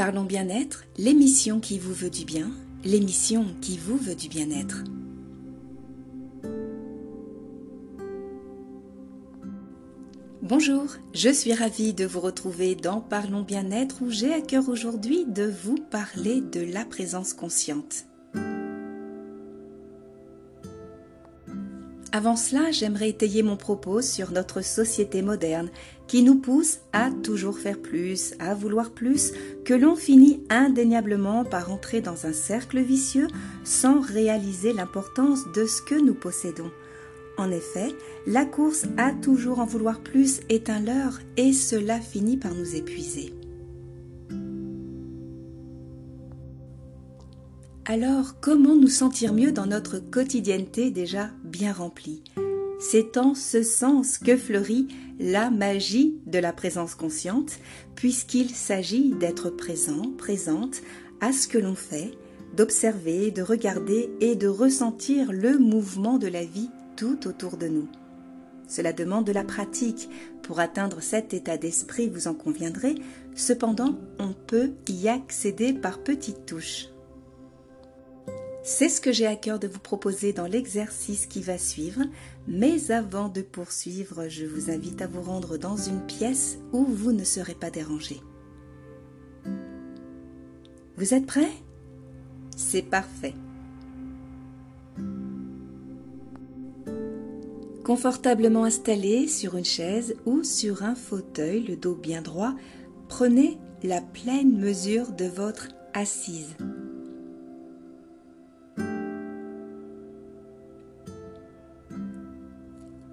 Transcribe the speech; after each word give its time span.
Parlons 0.00 0.24
bien-être, 0.24 0.84
l'émission 0.96 1.60
qui 1.60 1.78
vous 1.78 1.92
veut 1.92 2.08
du 2.08 2.24
bien, 2.24 2.50
l'émission 2.86 3.44
qui 3.60 3.76
vous 3.76 3.98
veut 3.98 4.14
du 4.14 4.30
bien-être. 4.30 4.82
Bonjour, 10.40 10.86
je 11.12 11.28
suis 11.28 11.52
ravie 11.52 11.92
de 11.92 12.06
vous 12.06 12.20
retrouver 12.20 12.76
dans 12.76 13.02
Parlons 13.02 13.42
bien-être 13.42 14.00
où 14.00 14.08
j'ai 14.08 14.32
à 14.32 14.40
cœur 14.40 14.70
aujourd'hui 14.70 15.26
de 15.26 15.44
vous 15.44 15.76
parler 15.90 16.40
de 16.40 16.62
la 16.62 16.86
présence 16.86 17.34
consciente. 17.34 18.06
Avant 22.12 22.34
cela, 22.34 22.72
j'aimerais 22.72 23.10
étayer 23.10 23.44
mon 23.44 23.56
propos 23.56 24.02
sur 24.02 24.32
notre 24.32 24.62
société 24.62 25.22
moderne 25.22 25.70
qui 26.08 26.24
nous 26.24 26.34
pousse 26.34 26.80
à 26.92 27.10
toujours 27.22 27.58
faire 27.58 27.78
plus, 27.78 28.34
à 28.40 28.52
vouloir 28.52 28.90
plus, 28.90 29.32
que 29.64 29.74
l'on 29.74 29.94
finit 29.94 30.42
indéniablement 30.50 31.44
par 31.44 31.70
entrer 31.70 32.00
dans 32.00 32.26
un 32.26 32.32
cercle 32.32 32.80
vicieux 32.80 33.28
sans 33.62 34.00
réaliser 34.00 34.72
l'importance 34.72 35.44
de 35.54 35.66
ce 35.66 35.82
que 35.82 35.94
nous 35.94 36.14
possédons. 36.14 36.72
En 37.38 37.52
effet, 37.52 37.94
la 38.26 38.44
course 38.44 38.86
à 38.96 39.12
toujours 39.12 39.60
en 39.60 39.64
vouloir 39.64 40.00
plus 40.00 40.40
est 40.48 40.68
un 40.68 40.80
leurre 40.80 41.20
et 41.36 41.52
cela 41.52 42.00
finit 42.00 42.36
par 42.36 42.54
nous 42.54 42.74
épuiser. 42.74 43.32
Alors, 47.86 48.38
comment 48.40 48.76
nous 48.76 48.88
sentir 48.88 49.32
mieux 49.32 49.52
dans 49.52 49.66
notre 49.66 49.98
quotidienneté 49.98 50.90
déjà 50.90 51.30
bien 51.50 51.72
remplie 51.72 52.22
C'est 52.78 53.16
en 53.16 53.34
ce 53.34 53.62
sens 53.62 54.16
que 54.18 54.36
fleurit 54.36 54.88
la 55.18 55.50
magie 55.50 56.16
de 56.26 56.38
la 56.38 56.52
présence 56.52 56.94
consciente, 56.94 57.58
puisqu'il 57.94 58.50
s'agit 58.50 59.10
d'être 59.10 59.50
présent, 59.50 60.12
présente 60.16 60.80
à 61.20 61.32
ce 61.32 61.46
que 61.46 61.58
l'on 61.58 61.74
fait, 61.74 62.12
d'observer, 62.56 63.30
de 63.30 63.42
regarder 63.42 64.10
et 64.20 64.34
de 64.34 64.48
ressentir 64.48 65.32
le 65.32 65.58
mouvement 65.58 66.18
de 66.18 66.28
la 66.28 66.44
vie 66.44 66.70
tout 66.96 67.28
autour 67.28 67.56
de 67.58 67.68
nous. 67.68 67.88
Cela 68.66 68.92
demande 68.92 69.26
de 69.26 69.32
la 69.32 69.44
pratique. 69.44 70.08
Pour 70.42 70.60
atteindre 70.60 71.02
cet 71.02 71.34
état 71.34 71.56
d'esprit, 71.56 72.08
vous 72.08 72.28
en 72.28 72.34
conviendrez, 72.34 72.94
cependant, 73.34 73.98
on 74.18 74.32
peut 74.32 74.70
y 74.88 75.08
accéder 75.08 75.72
par 75.72 75.98
petites 75.98 76.46
touches. 76.46 76.88
C'est 78.72 78.88
ce 78.88 79.00
que 79.00 79.10
j'ai 79.10 79.26
à 79.26 79.34
cœur 79.34 79.58
de 79.58 79.66
vous 79.66 79.80
proposer 79.80 80.32
dans 80.32 80.46
l'exercice 80.46 81.26
qui 81.26 81.42
va 81.42 81.58
suivre, 81.58 82.02
mais 82.46 82.92
avant 82.92 83.28
de 83.28 83.42
poursuivre, 83.42 84.28
je 84.28 84.46
vous 84.46 84.70
invite 84.70 85.02
à 85.02 85.08
vous 85.08 85.22
rendre 85.22 85.58
dans 85.58 85.76
une 85.76 86.06
pièce 86.06 86.56
où 86.72 86.84
vous 86.84 87.10
ne 87.10 87.24
serez 87.24 87.56
pas 87.56 87.70
dérangé. 87.70 88.20
Vous 90.96 91.14
êtes 91.14 91.26
prêts? 91.26 91.50
C'est 92.56 92.82
parfait. 92.82 93.34
Confortablement 97.84 98.62
installé 98.62 99.26
sur 99.26 99.56
une 99.56 99.64
chaise 99.64 100.14
ou 100.26 100.44
sur 100.44 100.84
un 100.84 100.94
fauteuil, 100.94 101.64
le 101.64 101.74
dos 101.74 101.96
bien 101.96 102.22
droit, 102.22 102.54
prenez 103.08 103.58
la 103.82 104.00
pleine 104.00 104.56
mesure 104.56 105.10
de 105.10 105.24
votre 105.24 105.66
assise. 105.92 106.54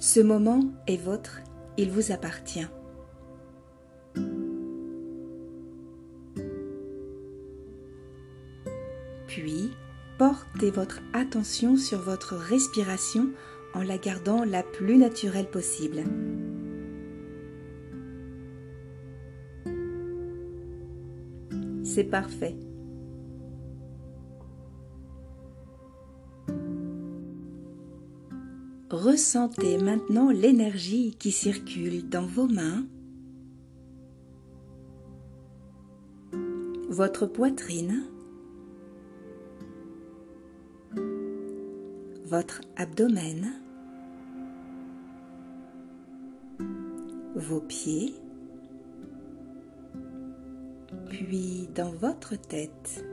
Ce 0.00 0.20
moment 0.20 0.60
est 0.86 0.96
votre, 0.96 1.40
il 1.76 1.90
vous 1.90 2.12
appartient. 2.12 2.66
Puis, 9.26 9.72
portez 10.16 10.70
votre 10.70 11.00
attention 11.12 11.76
sur 11.76 11.98
votre 11.98 12.36
respiration 12.36 13.30
en 13.74 13.82
la 13.82 13.98
gardant 13.98 14.44
la 14.44 14.62
plus 14.62 14.98
naturelle 14.98 15.50
possible. 15.50 16.04
C'est 21.82 22.04
parfait. 22.04 22.54
Ressentez 28.90 29.76
maintenant 29.76 30.30
l'énergie 30.30 31.14
qui 31.18 31.30
circule 31.30 32.08
dans 32.08 32.24
vos 32.24 32.46
mains, 32.46 32.86
votre 36.88 37.26
poitrine, 37.26 38.04
votre 42.24 42.62
abdomen, 42.76 43.52
vos 47.34 47.60
pieds, 47.60 48.14
puis 51.10 51.68
dans 51.74 51.90
votre 51.90 52.36
tête. 52.36 53.04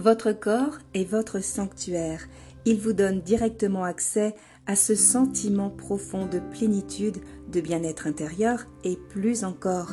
Votre 0.00 0.32
corps 0.32 0.78
est 0.94 1.04
votre 1.04 1.44
sanctuaire. 1.44 2.26
Il 2.64 2.80
vous 2.80 2.94
donne 2.94 3.20
directement 3.20 3.84
accès 3.84 4.34
à 4.66 4.74
ce 4.74 4.94
sentiment 4.94 5.68
profond 5.68 6.24
de 6.24 6.38
plénitude, 6.38 7.18
de 7.52 7.60
bien-être 7.60 8.06
intérieur 8.06 8.64
et 8.82 8.96
plus 9.10 9.44
encore, 9.44 9.90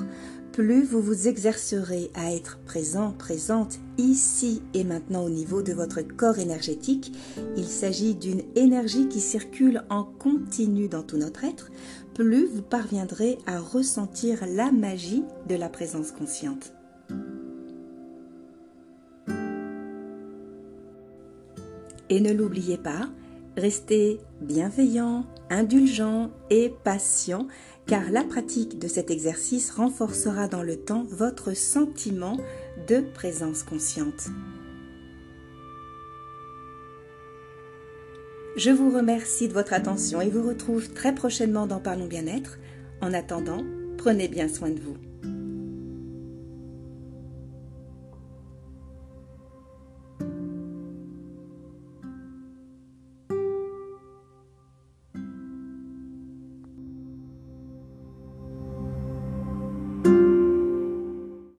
plus 0.53 0.85
vous 0.85 1.01
vous 1.01 1.27
exercerez 1.27 2.09
à 2.13 2.33
être 2.33 2.57
présent, 2.65 3.11
présente, 3.19 3.79
ici 3.97 4.61
et 4.73 4.85
maintenant 4.85 5.25
au 5.25 5.29
niveau 5.29 5.61
de 5.61 5.73
votre 5.73 6.01
corps 6.01 6.39
énergétique, 6.39 7.11
il 7.57 7.67
s'agit 7.67 8.15
d'une 8.15 8.43
énergie 8.55 9.09
qui 9.09 9.19
circule 9.19 9.83
en 9.89 10.05
continu 10.05 10.87
dans 10.87 11.03
tout 11.03 11.17
notre 11.17 11.43
être, 11.43 11.69
plus 12.13 12.45
vous 12.45 12.61
parviendrez 12.61 13.39
à 13.45 13.59
ressentir 13.59 14.45
la 14.47 14.71
magie 14.71 15.25
de 15.49 15.55
la 15.55 15.67
présence 15.67 16.13
consciente. 16.13 16.76
Et 22.09 22.21
ne 22.21 22.31
l'oubliez 22.31 22.77
pas, 22.77 23.09
restez 23.57 24.19
bienveillant, 24.41 25.25
indulgent 25.49 26.29
et 26.49 26.73
patient 26.83 27.47
car 27.85 28.11
la 28.11 28.23
pratique 28.23 28.79
de 28.79 28.87
cet 28.87 29.09
exercice 29.11 29.71
renforcera 29.71 30.47
dans 30.47 30.63
le 30.63 30.75
temps 30.75 31.05
votre 31.09 31.55
sentiment 31.55 32.37
de 32.87 32.99
présence 33.13 33.63
consciente. 33.63 34.27
Je 38.57 38.71
vous 38.71 38.89
remercie 38.89 39.47
de 39.47 39.53
votre 39.53 39.73
attention 39.73 40.19
et 40.19 40.29
vous 40.29 40.45
retrouve 40.45 40.91
très 40.91 41.13
prochainement 41.13 41.67
dans 41.67 41.79
Parlons 41.79 42.07
bien-être. 42.07 42.57
En 43.01 43.13
attendant, 43.13 43.63
prenez 43.97 44.27
bien 44.27 44.49
soin 44.49 44.71
de 44.71 44.79
vous. 44.79 44.97